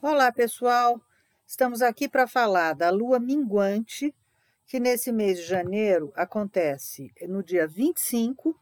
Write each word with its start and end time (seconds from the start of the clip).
Olá, 0.00 0.30
pessoal! 0.30 1.02
Estamos 1.44 1.82
aqui 1.82 2.08
para 2.08 2.28
falar 2.28 2.72
da 2.72 2.88
lua 2.88 3.18
minguante, 3.18 4.14
que 4.64 4.78
nesse 4.78 5.10
mês 5.10 5.38
de 5.38 5.44
janeiro 5.44 6.12
acontece 6.14 7.12
no 7.22 7.42
dia 7.42 7.66
25, 7.66 8.56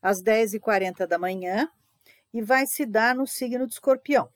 às 0.00 0.22
10h40 0.22 1.04
da 1.04 1.18
manhã, 1.18 1.68
e 2.32 2.40
vai 2.40 2.64
se 2.64 2.86
dar 2.86 3.16
no 3.16 3.26
signo 3.26 3.66
de 3.66 3.72
escorpião. 3.72 4.28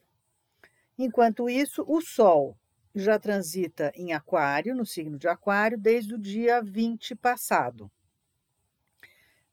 Enquanto 0.98 1.48
isso, 1.48 1.84
o 1.86 2.00
Sol 2.00 2.58
já 2.92 3.20
transita 3.20 3.92
em 3.94 4.12
Aquário, 4.12 4.74
no 4.74 4.84
signo 4.84 5.16
de 5.16 5.28
Aquário, 5.28 5.78
desde 5.78 6.16
o 6.16 6.18
dia 6.18 6.60
20 6.60 7.14
passado. 7.14 7.88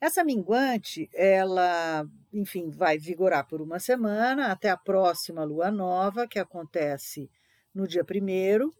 Essa 0.02 0.24
minguante, 0.24 1.10
ela 1.14 2.08
enfim, 2.32 2.70
vai 2.70 2.98
vigorar 2.98 3.48
por 3.48 3.62
uma 3.62 3.80
semana 3.80 4.52
até 4.52 4.70
a 4.70 4.78
próxima 4.78 5.44
lua 5.44 5.72
nova, 5.72 6.28
que 6.28 6.40
acontece 6.40 7.30
no 7.74 7.88
dia 7.88 8.04
primeiro, 8.04 8.76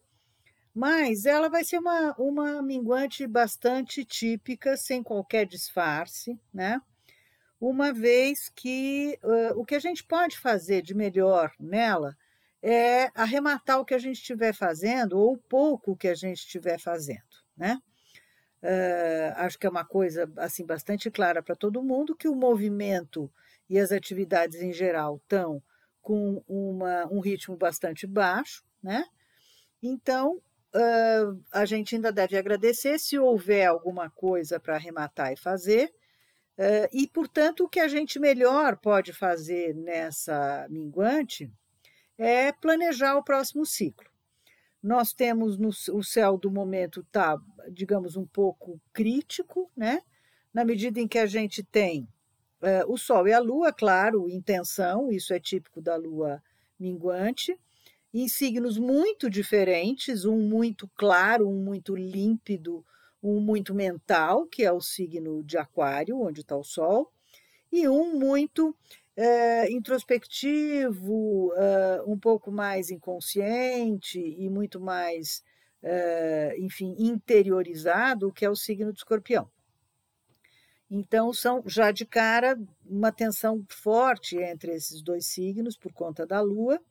mas 0.74 1.26
ela 1.26 1.50
vai 1.50 1.64
ser 1.64 1.80
uma, 1.80 2.16
uma 2.18 2.62
minguante 2.62 3.26
bastante 3.26 4.06
típica, 4.06 4.78
sem 4.78 5.02
qualquer 5.02 5.46
disfarce, 5.46 6.40
né? 6.54 6.80
Uma 7.60 7.92
vez 7.92 8.50
que 8.56 9.20
uh, 9.22 9.60
o 9.60 9.66
que 9.66 9.76
a 9.76 9.80
gente 9.80 10.04
pode 10.04 10.38
fazer 10.38 10.82
de 10.82 10.94
melhor 10.94 11.52
nela 11.60 12.16
é 12.62 13.10
arrematar 13.14 13.80
o 13.80 13.86
que 13.86 13.94
a 13.94 14.00
gente 14.00 14.18
estiver 14.18 14.54
fazendo 14.54 15.18
ou 15.18 15.38
pouco 15.38 15.98
que 15.98 16.08
a 16.08 16.16
gente 16.16 16.38
estiver 16.38 16.80
fazendo, 16.80 17.24
né? 17.58 17.82
Uh, 18.62 19.32
acho 19.38 19.58
que 19.58 19.66
é 19.66 19.70
uma 19.70 19.86
coisa 19.86 20.30
assim 20.36 20.66
bastante 20.66 21.10
clara 21.10 21.42
para 21.42 21.56
todo 21.56 21.82
mundo 21.82 22.16
que 22.16 22.28
o 22.28 22.36
movimento 22.36 23.32
e 23.70 23.80
as 23.80 23.92
atividades 23.92 24.62
em 24.62 24.74
geral 24.74 25.16
estão 25.16 25.64
com 26.02 26.44
uma, 26.48 27.06
um 27.08 27.22
ritmo 27.22 27.56
bastante 27.56 28.06
baixo, 28.06 28.64
né? 28.84 29.06
Então 29.82 30.42
uh, 30.76 31.44
a 31.52 31.66
gente 31.66 31.96
ainda 31.96 32.12
deve 32.12 32.38
agradecer 32.38 33.00
se 33.00 33.18
houver 33.18 33.66
alguma 33.66 34.10
coisa 34.10 34.60
para 34.60 34.76
arrematar 34.76 35.32
e 35.32 35.38
fazer. 35.38 35.94
Uh, 36.58 36.90
e, 36.92 37.08
portanto, 37.08 37.64
o 37.64 37.70
que 37.70 37.80
a 37.80 37.88
gente 37.88 38.20
melhor 38.20 38.76
pode 38.76 39.14
fazer 39.14 39.74
nessa 39.74 40.68
minguante 40.70 41.50
é 42.18 42.52
planejar 42.52 43.16
o 43.16 43.24
próximo 43.24 43.66
ciclo. 43.66 44.10
Nós 44.82 45.12
temos 45.14 45.58
no, 45.58 45.70
o 45.70 46.04
céu 46.04 46.38
do 46.38 46.50
momento 46.50 47.06
tá, 47.12 47.38
digamos, 47.70 48.16
um 48.16 48.26
pouco 48.26 48.80
crítico, 48.94 49.70
né? 49.76 50.02
Na 50.54 50.64
medida 50.64 51.00
em 51.00 51.08
que 51.08 51.20
a 51.20 51.26
gente 51.26 51.64
tem 51.64 52.08
uh, 52.62 52.92
o 52.92 52.98
Sol 52.98 53.28
e 53.28 53.34
a 53.34 53.40
Lua, 53.40 53.74
claro, 53.74 54.30
intenção, 54.30 55.12
isso 55.12 55.34
é 55.34 55.40
típico 55.40 55.82
da 55.82 55.96
Lua 55.96 56.42
minguante, 56.80 57.58
em 58.14 58.28
signos 58.28 58.78
muito 58.78 59.30
diferentes, 59.30 60.26
um 60.26 60.38
muito 60.38 60.90
claro, 60.96 61.48
um 61.48 61.64
muito 61.64 61.96
límpido, 61.96 62.84
um 63.22 63.40
muito 63.40 63.76
mental, 63.76 64.48
que 64.48 64.64
é 64.64 64.72
o 64.72 64.82
signo 64.82 65.44
de 65.44 65.58
Aquário, 65.58 66.20
onde 66.20 66.42
está 66.42 66.56
o 66.56 66.64
Sol, 66.64 67.12
e 67.72 67.88
um 67.88 68.18
muito 68.18 68.76
é, 69.16 69.72
introspectivo, 69.72 71.54
é, 71.56 72.02
um 72.06 72.18
pouco 72.18 72.52
mais 72.52 72.90
inconsciente 72.90 74.20
e 74.20 74.50
muito 74.50 74.80
mais, 74.80 75.44
é, 75.84 76.56
enfim, 76.60 76.96
interiorizado, 76.98 78.32
que 78.32 78.46
é 78.46 78.50
o 78.50 78.56
signo 78.56 78.94
de 78.94 79.00
escorpião. 79.00 79.50
Então, 80.90 81.32
são 81.32 81.62
já 81.68 81.92
de 81.92 82.06
cara 82.06 82.58
uma 82.84 83.12
tensão 83.12 83.64
forte 83.70 84.38
entre 84.38 84.74
esses 84.74 85.02
dois 85.04 85.28
signos 85.28 85.78
por 85.78 85.94
conta 85.94 86.26
da 86.26 86.42
Lua. 86.42 86.82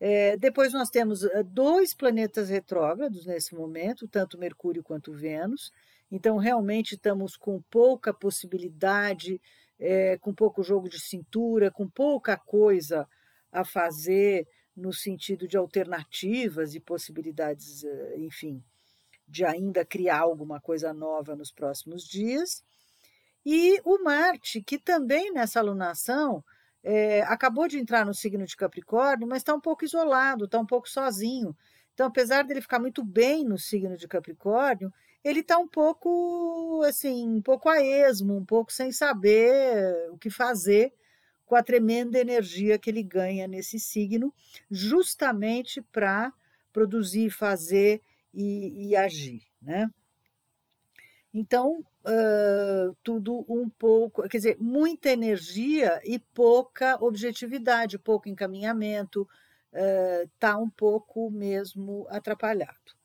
É, 0.00 0.36
depois 0.36 0.72
nós 0.72 0.88
temos 0.88 1.20
dois 1.46 1.94
planetas 1.94 2.48
retrógrados 2.48 3.26
nesse 3.26 3.54
momento, 3.54 4.08
tanto 4.08 4.38
Mercúrio 4.38 4.82
quanto 4.82 5.12
Vênus. 5.12 5.72
Então, 6.10 6.36
realmente 6.36 6.94
estamos 6.94 7.36
com 7.36 7.60
pouca 7.62 8.14
possibilidade 8.14 9.40
é, 9.78 10.16
com 10.18 10.34
pouco 10.34 10.62
jogo 10.62 10.88
de 10.88 11.00
cintura, 11.00 11.70
com 11.70 11.88
pouca 11.88 12.36
coisa 12.36 13.06
a 13.52 13.64
fazer 13.64 14.46
no 14.76 14.92
sentido 14.92 15.48
de 15.48 15.56
alternativas 15.56 16.74
e 16.74 16.80
possibilidades, 16.80 17.82
eh, 17.82 18.16
enfim, 18.18 18.62
de 19.26 19.44
ainda 19.44 19.84
criar 19.84 20.20
alguma 20.20 20.60
coisa 20.60 20.92
nova 20.92 21.34
nos 21.34 21.50
próximos 21.50 22.04
dias. 22.04 22.62
E 23.44 23.80
o 23.84 24.02
Marte, 24.02 24.60
que 24.60 24.78
também 24.78 25.32
nessa 25.32 25.60
alunação 25.60 26.44
é, 26.82 27.22
acabou 27.22 27.66
de 27.66 27.78
entrar 27.78 28.04
no 28.04 28.14
signo 28.14 28.44
de 28.44 28.56
Capricórnio, 28.56 29.26
mas 29.26 29.38
está 29.38 29.54
um 29.54 29.60
pouco 29.60 29.84
isolado, 29.84 30.44
está 30.44 30.58
um 30.58 30.66
pouco 30.66 30.88
sozinho. 30.88 31.56
Então, 31.96 32.08
apesar 32.08 32.42
dele 32.42 32.60
ficar 32.60 32.78
muito 32.78 33.02
bem 33.02 33.42
no 33.42 33.56
signo 33.56 33.96
de 33.96 34.06
Capricórnio, 34.06 34.92
ele 35.24 35.40
está 35.40 35.56
um 35.56 35.66
pouco 35.66 36.82
assim, 36.86 37.26
um 37.26 37.40
pouco 37.40 37.70
a 37.70 37.82
esmo, 37.82 38.36
um 38.36 38.44
pouco 38.44 38.70
sem 38.70 38.92
saber 38.92 40.10
o 40.10 40.18
que 40.18 40.28
fazer 40.28 40.92
com 41.46 41.56
a 41.56 41.62
tremenda 41.62 42.18
energia 42.20 42.78
que 42.78 42.90
ele 42.90 43.02
ganha 43.02 43.48
nesse 43.48 43.80
signo, 43.80 44.30
justamente 44.70 45.80
para 45.80 46.34
produzir, 46.70 47.30
fazer 47.30 48.02
e, 48.34 48.88
e, 48.88 48.94
agir, 48.94 49.40
né? 49.62 49.90
Então, 51.32 51.82
uh, 52.04 52.94
tudo 53.02 53.42
um 53.48 53.70
pouco, 53.70 54.28
quer 54.28 54.36
dizer, 54.36 54.58
muita 54.60 55.08
energia 55.08 55.98
e 56.04 56.18
pouca 56.18 57.02
objetividade, 57.02 57.98
pouco 57.98 58.28
encaminhamento, 58.28 59.26
está 60.24 60.56
uh, 60.56 60.62
um 60.62 60.70
pouco 60.70 61.30
mesmo 61.30 62.06
atrapalhado. 62.08 62.96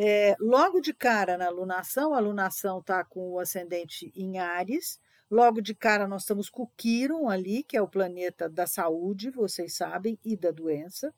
É, 0.00 0.36
logo 0.38 0.80
de 0.80 0.94
cara 0.94 1.36
na 1.36 1.46
alunação, 1.46 2.14
a 2.14 2.18
alunação 2.18 2.78
está 2.78 3.02
com 3.02 3.32
o 3.32 3.40
ascendente 3.40 4.12
em 4.14 4.38
Ares. 4.38 5.00
Logo 5.28 5.60
de 5.60 5.74
cara, 5.74 6.06
nós 6.06 6.22
estamos 6.22 6.48
com 6.48 6.62
o 6.62 6.70
Quiron 6.76 7.28
ali, 7.28 7.64
que 7.64 7.76
é 7.76 7.82
o 7.82 7.88
planeta 7.88 8.48
da 8.48 8.64
saúde, 8.64 9.28
vocês 9.28 9.74
sabem, 9.74 10.16
e 10.24 10.36
da 10.36 10.52
doença, 10.52 11.12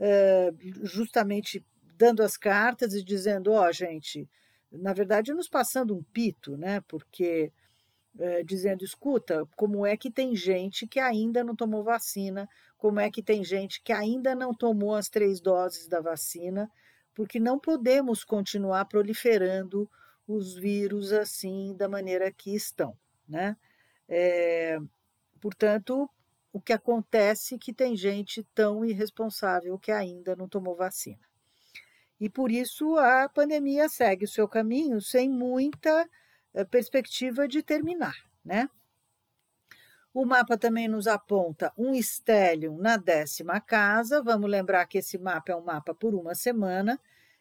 é, 0.00 0.52
justamente 0.82 1.64
dando 1.96 2.22
as 2.22 2.38
cartas 2.38 2.94
e 2.94 3.04
dizendo: 3.04 3.52
ó, 3.52 3.68
oh, 3.68 3.72
gente, 3.72 4.28
na 4.72 4.94
verdade, 4.94 5.34
nos 5.34 5.48
passando 5.48 5.94
um 5.94 6.02
pito, 6.02 6.56
né? 6.56 6.80
Porque 6.88 7.52
é, 8.18 8.42
dizendo: 8.42 8.82
escuta, 8.82 9.46
como 9.56 9.84
é 9.86 9.94
que 9.94 10.10
tem 10.10 10.34
gente 10.34 10.86
que 10.86 10.98
ainda 10.98 11.44
não 11.44 11.54
tomou 11.54 11.84
vacina, 11.84 12.48
como 12.76 13.00
é 13.00 13.10
que 13.10 13.22
tem 13.22 13.42
gente 13.44 13.82
que 13.82 13.92
ainda 13.92 14.34
não 14.34 14.54
tomou 14.54 14.94
as 14.94 15.08
três 15.08 15.40
doses 15.40 15.88
da 15.88 16.00
vacina 16.00 16.70
porque 17.14 17.40
não 17.40 17.58
podemos 17.58 18.24
continuar 18.24 18.84
proliferando 18.84 19.90
os 20.28 20.54
vírus 20.54 21.12
assim 21.12 21.74
da 21.74 21.88
maneira 21.88 22.30
que 22.30 22.54
estão, 22.54 22.96
né? 23.26 23.56
É, 24.08 24.78
portanto, 25.40 26.08
o 26.52 26.60
que 26.60 26.72
acontece 26.72 27.54
é 27.54 27.58
que 27.58 27.72
tem 27.72 27.96
gente 27.96 28.42
tão 28.54 28.84
irresponsável 28.84 29.78
que 29.78 29.92
ainda 29.92 30.36
não 30.36 30.48
tomou 30.48 30.76
vacina. 30.76 31.20
E 32.18 32.28
por 32.28 32.50
isso 32.50 32.96
a 32.96 33.28
pandemia 33.28 33.88
segue 33.88 34.24
o 34.24 34.28
seu 34.28 34.48
caminho 34.48 35.00
sem 35.00 35.28
muita 35.28 36.08
eh, 36.54 36.64
perspectiva 36.64 37.46
de 37.46 37.62
terminar, 37.62 38.16
né? 38.44 38.68
O 40.18 40.24
mapa 40.24 40.56
também 40.56 40.88
nos 40.88 41.06
aponta 41.06 41.70
um 41.76 41.94
estélio 41.94 42.74
na 42.78 42.96
décima 42.96 43.60
casa. 43.60 44.22
Vamos 44.22 44.48
lembrar 44.48 44.86
que 44.86 44.96
esse 44.96 45.18
mapa 45.18 45.52
é 45.52 45.54
um 45.54 45.60
mapa 45.60 45.94
por 45.94 46.14
uma 46.14 46.34
semana. 46.34 46.98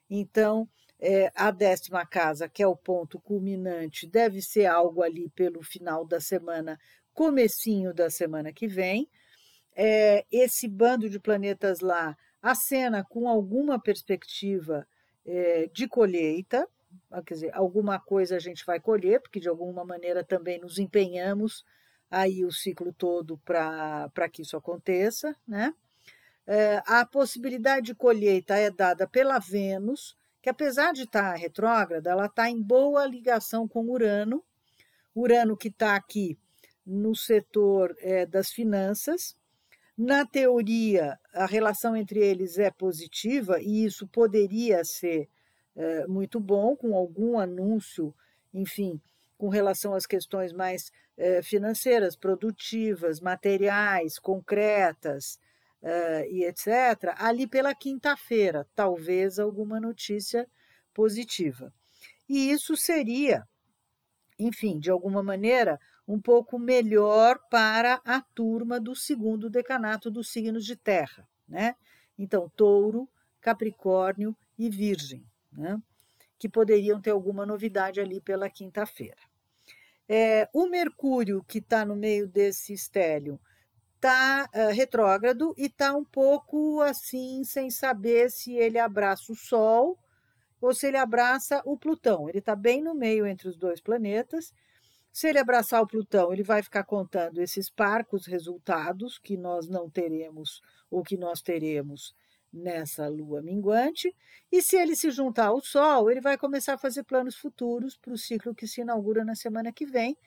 Então, 0.10 0.68
é, 1.00 1.32
a 1.34 1.52
décima 1.52 2.06
casa, 2.06 2.50
que 2.50 2.62
é 2.62 2.68
o 2.68 2.76
ponto 2.76 3.18
culminante, 3.18 4.06
deve 4.06 4.42
ser 4.42 4.66
algo 4.66 5.02
ali 5.02 5.30
pelo 5.30 5.64
final 5.64 6.04
da 6.06 6.20
semana, 6.20 6.78
comecinho 7.14 7.94
da 7.94 8.10
semana 8.10 8.52
que 8.52 8.68
vem. 8.68 9.10
É, 9.74 10.26
esse 10.30 10.68
bando 10.68 11.10
de 11.10 11.18
planetas 11.18 11.80
lá 11.80 12.14
acena 12.42 13.06
com 13.06 13.30
alguma 13.30 13.82
perspectiva 13.82 14.86
é, 15.26 15.70
de 15.72 15.88
colheita, 15.88 16.68
quer 17.26 17.36
dizer, 17.36 17.56
alguma 17.56 18.02
coisa 18.02 18.36
a 18.36 18.40
gente 18.40 18.66
vai 18.66 18.82
colher, 18.82 19.22
porque 19.22 19.40
de 19.40 19.48
alguma 19.48 19.86
maneira 19.86 20.26
também 20.26 20.60
nos 20.60 20.78
empenhamos 20.78 21.64
aí 22.10 22.46
o 22.46 22.52
ciclo 22.52 22.94
todo 22.94 23.38
para 23.40 24.30
que 24.32 24.42
isso 24.42 24.56
aconteça, 24.56 25.36
né? 25.48 25.74
É, 26.48 26.82
a 26.86 27.04
possibilidade 27.06 27.88
de 27.88 27.96
colheita 27.96 28.56
é 28.56 28.70
dada 28.70 29.08
pela 29.08 29.40
Vênus, 29.40 30.16
que 30.42 30.50
apesar 30.50 30.94
de 30.94 31.04
estar 31.04 31.34
retrógrada, 31.34 32.12
ela 32.12 32.28
está 32.28 32.48
em 32.50 32.62
boa 32.62 33.06
ligação 33.08 33.68
com 33.68 33.90
Urano, 33.90 34.44
Urano 35.16 35.58
que 35.58 35.70
está 35.70 35.96
aqui 35.96 36.38
no 36.86 37.16
setor 37.16 37.96
é, 38.00 38.28
das 38.28 38.52
finanças. 38.52 39.36
Na 39.98 40.26
teoria, 40.26 41.18
a 41.34 41.48
relação 41.48 41.96
entre 41.96 42.20
eles 42.20 42.60
é 42.60 42.70
positiva 42.70 43.60
e 43.60 43.86
isso 43.86 44.06
poderia 44.08 44.84
ser 44.84 45.28
é, 45.76 46.06
muito 46.06 46.40
bom, 46.40 46.76
com 46.76 46.96
algum 46.96 47.40
anúncio, 47.40 48.14
enfim, 48.54 49.02
com 49.38 49.50
relação 49.50 49.94
às 49.94 50.06
questões 50.06 50.54
mais 50.54 50.92
eh, 51.18 51.42
financeiras, 51.42 52.16
produtivas, 52.16 53.20
materiais, 53.20 54.20
concretas, 54.20 55.40
uh, 55.86 56.26
e 56.30 56.44
etc., 56.44 57.14
ali 57.18 57.48
pela 57.48 57.76
quinta-feira, 57.76 58.68
talvez 58.76 59.40
alguma 59.40 59.80
notícia 59.80 60.48
positiva. 60.94 61.72
E 62.28 62.50
isso 62.50 62.76
seria, 62.76 63.48
enfim, 64.40 64.80
de 64.80 64.90
alguma 64.90 65.22
maneira, 65.22 65.80
um 66.08 66.20
pouco 66.20 66.58
melhor 66.58 67.40
para 67.50 68.02
a 68.04 68.22
turma 68.22 68.80
do 68.80 68.96
segundo 68.96 69.50
decanato 69.50 70.10
dos 70.10 70.30
signos 70.30 70.66
de 70.66 70.76
terra, 70.76 71.28
né? 71.48 71.76
Então, 72.18 72.52
touro, 72.56 73.08
capricórnio 73.42 74.36
e 74.58 74.70
virgem, 74.70 75.26
né? 75.52 75.80
Que 76.38 76.50
poderiam 76.50 77.02
ter 77.02 77.12
alguma 77.12 77.46
novidade 77.46 78.00
ali 78.00 78.20
pela 78.20 78.50
quinta-feira. 78.50 79.18
É, 80.08 80.48
o 80.54 80.68
Mercúrio, 80.68 81.44
que 81.48 81.58
está 81.58 81.84
no 81.84 81.96
meio 81.96 82.28
desse 82.28 82.74
estélio, 82.74 83.40
está 83.96 84.48
uh, 84.54 84.72
retrógrado 84.72 85.54
e 85.58 85.66
está 85.66 85.96
um 85.96 86.06
pouco 86.06 86.82
assim, 86.82 87.44
sem 87.44 87.72
saber 87.72 88.30
se 88.30 88.54
ele 88.54 88.78
abraça 88.78 89.32
o 89.32 89.36
Sol 89.36 89.98
ou 90.62 90.74
se 90.74 90.88
ele 90.88 90.98
abraça 90.98 91.62
o 91.66 91.78
Plutão. 91.78 92.30
Ele 92.30 92.40
está 92.40 92.56
bem 92.56 92.82
no 92.84 92.94
meio 92.94 93.26
entre 93.26 93.48
os 93.48 93.58
dois 93.58 93.82
planetas. 93.82 94.54
Se 95.12 95.28
ele 95.28 95.40
abraçar 95.40 95.82
o 95.82 95.88
Plutão, 95.88 96.32
ele 96.32 96.44
vai 96.44 96.62
ficar 96.62 96.84
contando 96.84 97.42
esses 97.42 97.70
parcos 97.70 98.28
resultados 98.28 99.18
que 99.18 99.38
nós 99.38 99.68
não 99.68 99.90
teremos 99.90 100.62
ou 100.92 101.02
que 101.04 101.18
nós 101.18 101.42
teremos 101.42 102.14
nessa 102.56 103.08
lua 103.08 103.42
minguante. 103.42 104.16
E 104.52 104.62
se 104.62 104.78
ele 104.78 104.96
se 104.96 105.12
juntar 105.12 105.48
ao 105.48 105.62
Sol, 105.62 106.10
ele 106.10 106.22
vai 106.22 106.38
começar 106.38 106.74
a 106.76 106.78
fazer 106.78 107.04
planos 107.04 107.36
futuros 107.36 107.98
para 107.98 108.14
o 108.14 108.18
ciclo 108.18 108.56
que 108.56 108.68
se 108.68 108.82
inaugura 108.82 109.24
na 109.26 109.36
semana 109.36 109.72
que 109.72 109.86
vem 109.86 110.18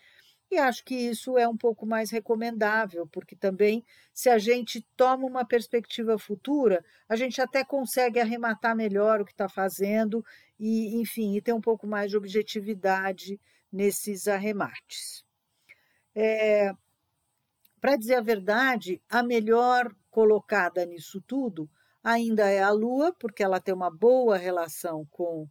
e 0.50 0.56
acho 0.56 0.82
que 0.84 0.94
isso 0.94 1.36
é 1.36 1.46
um 1.46 1.56
pouco 1.56 1.84
mais 1.84 2.10
recomendável, 2.10 3.06
porque 3.06 3.36
também, 3.36 3.84
se 4.14 4.30
a 4.30 4.38
gente 4.38 4.80
toma 4.96 5.26
uma 5.26 5.44
perspectiva 5.44 6.18
futura, 6.18 6.82
a 7.08 7.16
gente 7.16 7.40
até 7.40 7.62
consegue 7.62 8.18
arrematar 8.18 8.74
melhor 8.74 9.20
o 9.20 9.24
que 9.26 9.32
está 9.32 9.48
fazendo 9.48 10.24
e, 10.58 10.96
enfim, 11.00 11.36
e 11.36 11.42
ter 11.42 11.52
um 11.52 11.60
pouco 11.60 11.86
mais 11.86 12.10
de 12.10 12.16
objetividade 12.16 13.38
nesses 13.70 14.26
arremates. 14.26 15.22
É, 16.14 16.72
Para 17.80 17.96
dizer 17.96 18.14
a 18.14 18.22
verdade, 18.22 19.02
a 19.08 19.22
melhor 19.22 19.94
colocada 20.10 20.84
nisso 20.86 21.20
tudo 21.20 21.68
ainda 22.02 22.48
é 22.48 22.62
a 22.62 22.70
Lua, 22.70 23.12
porque 23.18 23.42
ela 23.42 23.60
tem 23.60 23.74
uma 23.74 23.90
boa 23.90 24.36
relação 24.36 25.06
com, 25.10 25.48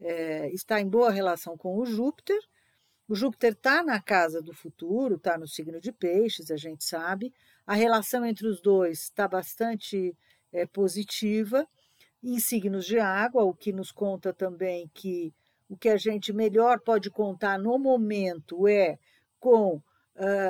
é, 0.00 0.50
está 0.52 0.80
em 0.80 0.88
boa 0.88 1.10
relação 1.10 1.56
com 1.56 1.76
o 1.76 1.86
Júpiter, 1.86 2.38
o 3.08 3.14
Júpiter 3.14 3.52
está 3.52 3.82
na 3.82 4.00
casa 4.00 4.40
do 4.40 4.54
futuro, 4.54 5.16
está 5.16 5.36
no 5.36 5.48
signo 5.48 5.80
de 5.80 5.90
Peixes, 5.90 6.50
a 6.50 6.56
gente 6.56 6.84
sabe. 6.84 7.34
A 7.66 7.74
relação 7.74 8.24
entre 8.24 8.46
os 8.46 8.60
dois 8.60 9.00
está 9.00 9.26
bastante 9.26 10.16
é, 10.52 10.64
positiva. 10.64 11.66
Em 12.22 12.38
signos 12.38 12.86
de 12.86 13.00
água, 13.00 13.42
o 13.42 13.52
que 13.52 13.72
nos 13.72 13.90
conta 13.90 14.32
também 14.32 14.88
que 14.94 15.34
o 15.68 15.76
que 15.76 15.88
a 15.88 15.96
gente 15.96 16.32
melhor 16.32 16.80
pode 16.80 17.10
contar 17.10 17.58
no 17.58 17.78
momento 17.78 18.68
é 18.68 18.98
com 19.38 19.76
uh, 19.76 19.82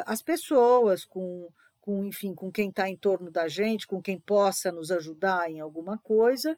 as 0.07 0.23
pessoas, 0.23 1.05
com, 1.05 1.49
com, 1.91 2.05
enfim, 2.05 2.33
com 2.33 2.53
quem 2.53 2.69
está 2.69 2.89
em 2.89 2.97
torno 2.97 3.33
da 3.33 3.49
gente, 3.49 3.85
com 3.85 4.01
quem 4.01 4.17
possa 4.17 4.71
nos 4.71 4.93
ajudar 4.93 5.51
em 5.51 5.59
alguma 5.59 5.99
coisa, 5.99 6.57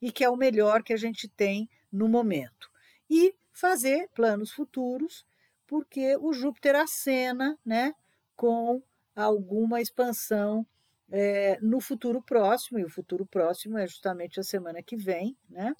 e 0.00 0.12
que 0.12 0.22
é 0.22 0.28
o 0.28 0.36
melhor 0.36 0.82
que 0.82 0.92
a 0.92 0.96
gente 0.96 1.26
tem 1.26 1.66
no 1.90 2.06
momento. 2.06 2.70
E 3.08 3.34
fazer 3.50 4.10
planos 4.14 4.50
futuros 4.50 5.24
porque 5.66 6.18
o 6.18 6.34
Júpiter 6.34 6.76
acena 6.76 7.58
né, 7.64 7.94
com 8.36 8.82
alguma 9.16 9.80
expansão 9.80 10.66
é, 11.10 11.58
no 11.62 11.80
futuro 11.80 12.20
próximo, 12.20 12.78
e 12.78 12.84
o 12.84 12.90
futuro 12.90 13.24
próximo 13.24 13.78
é 13.78 13.86
justamente 13.86 14.38
a 14.38 14.42
semana 14.42 14.82
que 14.82 14.96
vem, 14.96 15.34
né? 15.48 15.74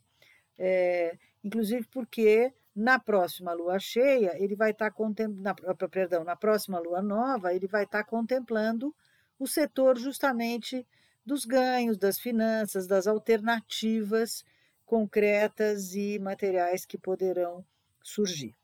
É, 0.58 1.18
inclusive 1.42 1.86
porque 1.90 2.54
na 2.74 2.98
próxima 2.98 3.52
lua 3.52 3.78
cheia, 3.78 4.36
ele 4.42 4.56
vai 4.56 4.72
estar 4.72 4.90
tá 4.90 4.96
contemplando, 4.96 5.88
perdão, 5.88 6.24
na 6.24 6.34
próxima 6.34 6.78
lua 6.78 7.00
nova, 7.00 7.54
ele 7.54 7.68
vai 7.68 7.84
estar 7.84 8.02
tá 8.02 8.08
contemplando 8.08 8.94
o 9.38 9.46
setor 9.46 9.98
justamente 9.98 10.86
dos 11.24 11.44
ganhos, 11.44 11.96
das 11.96 12.18
finanças, 12.18 12.86
das 12.86 13.06
alternativas 13.06 14.44
concretas 14.84 15.94
e 15.94 16.18
materiais 16.18 16.84
que 16.84 16.98
poderão 16.98 17.64
surgir. 18.02 18.54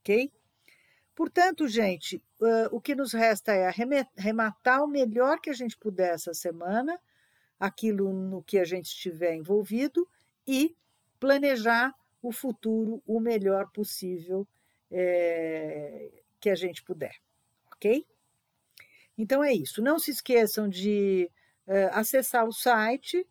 Ok? 0.00 0.32
Portanto, 1.14 1.68
gente, 1.68 2.16
uh, 2.40 2.74
o 2.74 2.80
que 2.80 2.94
nos 2.94 3.12
resta 3.12 3.52
é 3.52 3.66
arrematar 3.66 4.82
o 4.82 4.88
melhor 4.88 5.40
que 5.40 5.50
a 5.50 5.52
gente 5.52 5.76
puder 5.76 6.14
essa 6.14 6.32
semana, 6.32 6.98
aquilo 7.60 8.12
no 8.12 8.42
que 8.42 8.58
a 8.58 8.64
gente 8.64 8.86
estiver 8.86 9.34
envolvido, 9.34 10.08
e 10.46 10.74
planejar 11.20 11.94
o 12.22 12.30
futuro 12.30 13.02
o 13.06 13.18
melhor 13.18 13.70
possível 13.72 14.46
é, 14.90 16.10
que 16.40 16.48
a 16.48 16.54
gente 16.54 16.82
puder, 16.82 17.14
ok? 17.72 18.06
Então 19.18 19.42
é 19.42 19.52
isso. 19.52 19.82
Não 19.82 19.98
se 19.98 20.10
esqueçam 20.10 20.68
de 20.68 21.30
uh, 21.66 21.90
acessar 21.92 22.46
o 22.46 22.52
site 22.52 23.26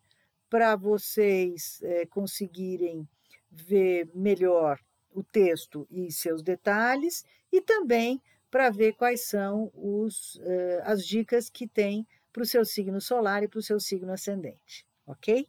para 0.48 0.76
vocês 0.76 1.80
uh, 1.82 2.08
conseguirem 2.08 3.08
ver 3.50 4.10
melhor 4.14 4.78
o 5.14 5.22
texto 5.22 5.86
e 5.90 6.10
seus 6.10 6.42
detalhes 6.42 7.24
e 7.50 7.60
também 7.60 8.20
para 8.50 8.70
ver 8.70 8.92
quais 8.94 9.26
são 9.26 9.70
os, 9.74 10.38
as 10.84 11.06
dicas 11.06 11.48
que 11.48 11.66
tem 11.66 12.06
para 12.32 12.42
o 12.42 12.46
seu 12.46 12.64
signo 12.64 13.00
solar 13.00 13.42
e 13.42 13.48
para 13.48 13.58
o 13.58 13.62
seu 13.62 13.80
signo 13.80 14.12
ascendente, 14.12 14.86
ok? 15.06 15.46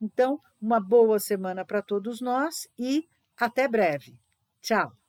Então, 0.00 0.40
uma 0.60 0.80
boa 0.80 1.18
semana 1.18 1.64
para 1.64 1.82
todos 1.82 2.20
nós 2.20 2.68
e 2.78 3.08
até 3.36 3.68
breve. 3.68 4.18
Tchau! 4.60 4.99